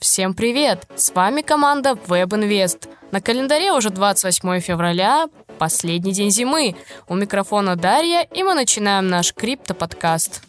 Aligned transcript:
Всем 0.00 0.32
привет! 0.32 0.86
С 0.96 1.12
вами 1.14 1.42
команда 1.42 1.90
WebInvest. 1.90 2.88
На 3.10 3.20
календаре 3.20 3.70
уже 3.70 3.90
28 3.90 4.60
февраля, 4.60 5.26
последний 5.58 6.12
день 6.12 6.30
зимы. 6.30 6.74
У 7.06 7.14
микрофона 7.14 7.76
Дарья, 7.76 8.22
и 8.22 8.42
мы 8.42 8.54
начинаем 8.54 9.08
наш 9.08 9.34
крипто-подкаст. 9.34 10.42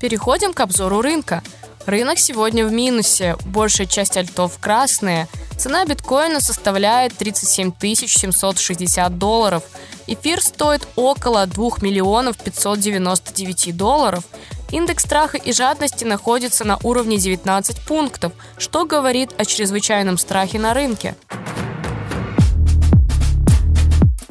Переходим 0.00 0.52
к 0.52 0.58
обзору 0.58 1.00
рынка. 1.00 1.44
Рынок 1.86 2.18
сегодня 2.18 2.66
в 2.66 2.72
минусе, 2.72 3.36
большая 3.44 3.86
часть 3.86 4.16
альтов 4.16 4.58
красные. 4.58 5.28
Цена 5.56 5.84
биткоина 5.84 6.40
составляет 6.40 7.16
37 7.16 7.72
760 7.78 9.16
долларов. 9.16 9.62
Эфир 10.08 10.42
стоит 10.42 10.88
около 10.96 11.46
2 11.46 11.70
миллионов 11.82 12.36
599 12.38 13.76
долларов. 13.76 14.24
Индекс 14.72 15.04
страха 15.04 15.36
и 15.38 15.52
жадности 15.52 16.04
находится 16.04 16.64
на 16.64 16.78
уровне 16.82 17.18
19 17.18 17.80
пунктов, 17.82 18.32
что 18.58 18.84
говорит 18.84 19.30
о 19.38 19.44
чрезвычайном 19.44 20.18
страхе 20.18 20.58
на 20.58 20.74
рынке. 20.74 21.14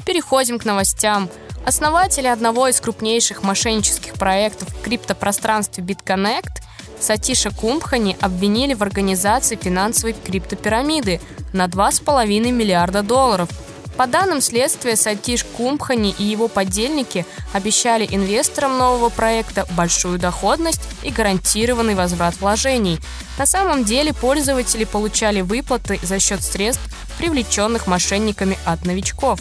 Переходим 0.05 0.59
к 0.59 0.66
новостям. 0.66 1.30
Основатели 1.66 2.27
одного 2.27 2.67
из 2.67 2.80
крупнейших 2.80 3.44
мошеннических 3.44 4.13
проектов 4.13 4.70
в 4.70 4.81
криптопространстве 4.81 5.84
BitConnect 5.84 6.61
Сатиша 6.99 7.49
Кумбхани 7.49 8.16
обвинили 8.22 8.73
в 8.73 8.83
организации 8.83 9.55
финансовой 9.55 10.13
криптопирамиды 10.13 11.22
на 11.53 11.66
2,5 11.66 12.52
миллиарда 12.52 13.02
долларов– 13.02 13.49
по 13.98 14.08
данным 14.08 14.41
следствия, 14.41 14.95
Сатиш 14.95 15.45
Кумбхани 15.45 16.13
и 16.17 16.23
его 16.23 16.48
подельники 16.48 17.26
обещали 17.53 18.05
инвесторам 18.09 18.77
нового 18.77 19.09
проекта 19.09 19.66
большую 19.72 20.20
доходность 20.20 20.81
и 21.03 21.12
гарантированный 21.12 21.95
возврат 21.95 22.36
вложений. 22.41 23.00
На 23.38 23.45
самом 23.45 23.86
деле 23.86 24.13
пользователи 24.13 24.84
получали 24.84 25.41
выплаты 25.41 26.00
за 26.03 26.19
счет 26.19 26.44
средств, 26.44 26.84
привлеченных 27.17 27.88
мошенниками 27.88 28.58
от 28.66 28.86
новичков. 28.86 29.39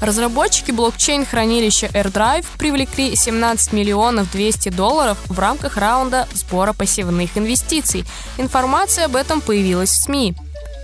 Разработчики 0.00 0.72
блокчейн-хранилища 0.72 1.86
AirDrive 1.86 2.44
привлекли 2.58 3.14
17 3.14 3.72
миллионов 3.72 4.30
200 4.32 4.70
долларов 4.70 5.16
в 5.26 5.38
рамках 5.38 5.76
раунда 5.76 6.28
сбора 6.34 6.72
пассивных 6.72 7.38
инвестиций. 7.38 8.04
Информация 8.36 9.04
об 9.04 9.14
этом 9.14 9.40
появилась 9.40 9.90
в 9.90 10.02
СМИ. 10.02 10.34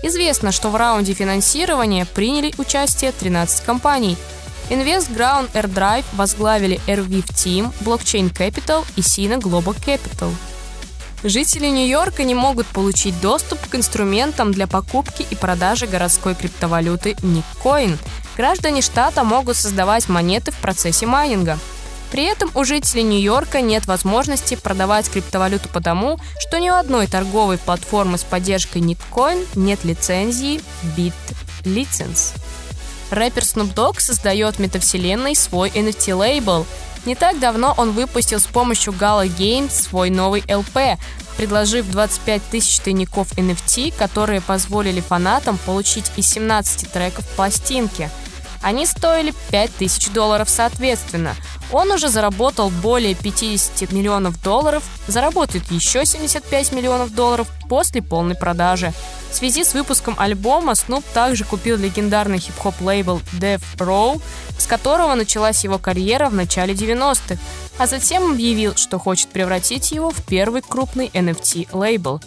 Известно, 0.03 0.53
что 0.53 0.71
в 0.71 0.77
раунде 0.77 1.13
финансирования 1.13 2.07
приняли 2.07 2.53
участие 2.59 3.13
13 3.13 3.65
компаний. 3.65 4.17
Invest 4.71 5.15
Ground 5.17 5.51
AirDrive 5.53 6.05
возглавили 6.13 6.81
AirViv 6.87 7.27
Team, 7.35 7.73
Blockchain 7.81 8.33
Capital 8.33 8.85
и 8.97 9.01
Sina 9.01 9.41
Global 9.41 9.75
Capital. 9.75 10.33
Жители 11.25 11.67
Нью-Йорка 11.67 12.23
не 12.23 12.35
могут 12.35 12.67
получить 12.67 13.21
доступ 13.21 13.59
к 13.69 13.75
инструментам 13.75 14.53
для 14.53 14.69
покупки 14.69 15.27
и 15.29 15.35
продажи 15.35 15.87
городской 15.87 16.37
криптовалюты 16.37 17.17
Nikcoin. 17.23 17.99
Граждане 18.37 18.83
штата 18.83 19.25
могут 19.25 19.57
создавать 19.57 20.09
монеты 20.09 20.53
в 20.53 20.57
процессе 20.57 21.07
майнинга– 21.07 21.59
при 22.11 22.25
этом 22.25 22.51
у 22.55 22.65
жителей 22.65 23.03
Нью-Йорка 23.03 23.61
нет 23.61 23.87
возможности 23.87 24.55
продавать 24.55 25.11
криптовалюту 25.11 25.69
потому, 25.69 26.19
что 26.39 26.59
ни 26.59 26.71
у 26.71 26.75
одной 26.75 27.07
торговой 27.07 27.59
платформы 27.59 28.19
с 28.19 28.25
поддержкой 28.25 28.83
Nitcoin 28.83 29.47
нет 29.55 29.85
лицензии 29.85 30.61
BitLicense. 30.97 32.35
Рэпер 33.11 33.43
Snoop 33.43 33.75
Dogg 33.75 34.01
создает 34.01 34.59
метавселенной 34.59 35.35
свой 35.35 35.71
NFT-лейбл. 35.71 36.67
Не 37.07 37.15
так 37.15 37.39
давно 37.39 37.75
он 37.77 37.93
выпустил 37.93 38.41
с 38.41 38.47
помощью 38.47 38.93
Gala 38.93 39.27
Games 39.27 39.71
свой 39.71 40.11
новый 40.11 40.43
LP, 40.43 40.99
предложив 41.37 41.91
25 41.91 42.43
тысяч 42.51 42.81
тайников 42.81 43.33
NFT, 43.33 43.95
которые 43.97 44.41
позволили 44.41 45.01
фанатам 45.01 45.59
получить 45.59 46.11
из 46.17 46.29
17 46.29 46.91
треков 46.91 47.27
пластинки– 47.29 48.11
они 48.63 48.87
стоили 48.87 49.33
5000 49.51 50.11
долларов 50.11 50.49
соответственно. 50.51 51.37
Он 51.71 51.91
уже 51.91 52.09
заработал 52.09 52.71
более 52.71 53.15
50 53.15 53.93
миллионов 53.93 54.43
долларов, 54.43 54.83
заработает 55.07 55.71
еще 55.71 56.07
75 56.07 56.73
миллионов 56.73 57.15
долларов 57.15 57.49
после 57.69 58.03
полной 58.03 58.35
продажи. 58.35 58.93
В 59.31 59.35
связи 59.35 59.65
с 59.65 59.75
выпуском 59.75 60.15
альбома 60.19 60.73
Snoop 60.73 61.05
также 61.13 61.45
купил 61.45 61.77
легендарный 61.77 62.39
хип-хоп 62.39 62.81
лейбл 62.81 63.21
Death 63.39 63.63
Row, 63.77 64.21
с 64.59 64.67
которого 64.67 65.15
началась 65.15 65.63
его 65.63 65.79
карьера 65.79 66.31
в 66.31 66.35
начале 66.35 66.73
90-х, 66.73 67.37
а 67.77 67.87
затем 67.87 68.33
объявил, 68.33 68.75
что 68.77 68.99
хочет 68.99 69.29
превратить 69.29 69.93
его 69.93 70.11
в 70.11 70.25
первый 70.25 70.63
крупный 70.63 71.09
NFT 71.09 71.69
лейбл. 71.73 72.23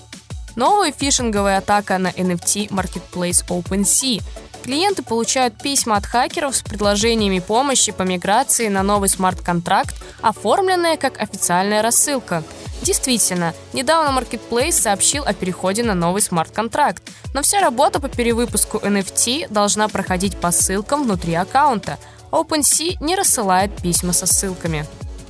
Новая 0.55 0.91
фишинговая 0.91 1.57
атака 1.57 1.97
на 1.97 2.09
NFT 2.09 2.69
Marketplace 2.69 3.44
OpenSea– 3.47 4.22
Клиенты 4.63 5.01
получают 5.01 5.57
письма 5.57 5.97
от 5.97 6.05
хакеров 6.05 6.55
с 6.55 6.61
предложениями 6.61 7.39
помощи 7.39 7.91
по 7.91 8.03
миграции 8.03 8.67
на 8.67 8.83
новый 8.83 9.09
смарт-контракт, 9.09 9.95
оформленные 10.22 10.97
как 10.97 11.19
официальная 11.19 11.81
рассылка. 11.81 12.44
Действительно, 12.83 13.53
недавно 13.73 14.17
Marketplace 14.19 14.73
сообщил 14.73 15.23
о 15.23 15.33
переходе 15.33 15.83
на 15.83 15.95
новый 15.95 16.22
смарт-контракт, 16.22 17.03
но 17.33 17.41
вся 17.41 17.59
работа 17.59 17.99
по 17.99 18.07
перевыпуску 18.07 18.77
NFT 18.77 19.51
должна 19.51 19.88
проходить 19.88 20.38
по 20.38 20.51
ссылкам 20.51 21.03
внутри 21.03 21.33
аккаунта. 21.33 21.97
OpenSea 22.31 22.97
не 23.01 23.16
рассылает 23.16 23.75
письма 23.81 24.13
со 24.13 24.25
ссылками. 24.25 24.85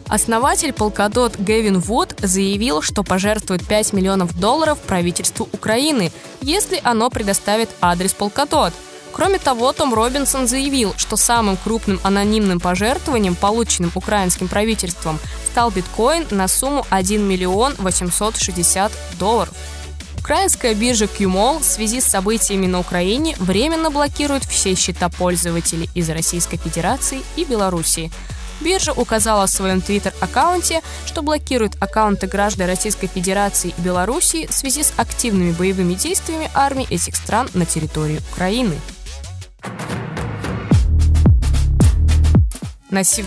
Основатель 0.07 0.71
Polkadot 0.71 1.41
Гэвин 1.41 1.79
Вуд 1.79 2.15
заявил, 2.19 2.81
что 2.81 3.03
пожертвует 3.03 3.65
5 3.65 3.93
миллионов 3.93 4.37
долларов 4.37 4.77
правительству 4.79 5.47
Украины, 5.53 6.11
если 6.41 6.81
оно 6.83 7.09
предоставит 7.09 7.69
адрес 7.79 8.13
Polkadot– 8.17 8.73
Кроме 9.13 9.39
того, 9.39 9.73
Том 9.73 9.93
Робинсон 9.93 10.47
заявил, 10.47 10.93
что 10.97 11.17
самым 11.17 11.57
крупным 11.57 11.99
анонимным 12.03 12.59
пожертвованием, 12.59 13.35
полученным 13.35 13.91
украинским 13.93 14.47
правительством, 14.47 15.19
стал 15.51 15.69
биткоин 15.69 16.27
на 16.31 16.47
сумму 16.47 16.85
1 16.89 17.21
миллион 17.21 17.75
860 17.77 18.91
долларов. 19.19 19.53
Украинская 20.17 20.75
биржа 20.75 21.05
QMall 21.05 21.59
в 21.59 21.63
связи 21.63 21.99
с 21.99 22.05
событиями 22.05 22.67
на 22.67 22.79
Украине 22.79 23.35
временно 23.39 23.89
блокирует 23.89 24.45
все 24.45 24.75
счета 24.75 25.09
пользователей 25.09 25.89
из 25.95 26.09
Российской 26.09 26.57
Федерации 26.57 27.21
и 27.35 27.43
Белоруссии. 27.43 28.11
Биржа 28.61 28.93
указала 28.93 29.47
в 29.47 29.49
своем 29.49 29.81
твиттер-аккаунте, 29.81 30.81
что 31.07 31.23
блокирует 31.23 31.75
аккаунты 31.81 32.27
граждан 32.27 32.67
Российской 32.67 33.07
Федерации 33.07 33.73
и 33.75 33.81
Белоруссии 33.81 34.45
в 34.45 34.53
связи 34.53 34.83
с 34.83 34.93
активными 34.97 35.51
боевыми 35.51 35.95
действиями 35.95 36.51
армий 36.53 36.85
этих 36.89 37.15
стран 37.15 37.49
на 37.55 37.65
территории 37.65 38.21
Украины. 38.31 38.79
На 42.91 43.05
сегодня 43.05 43.21